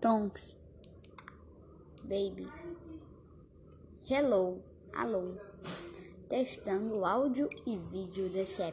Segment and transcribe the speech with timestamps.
[0.00, 0.56] Tonks.
[2.04, 2.48] Baby.
[4.08, 4.58] Hello.
[4.96, 5.36] Alô.
[6.26, 8.68] Testando áudio e vídeo da app.